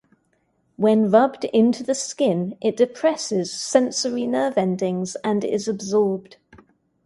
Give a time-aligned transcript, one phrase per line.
[0.77, 6.37] When rubbed into the skin, it depresses sensory nerve-endings and is absorbed.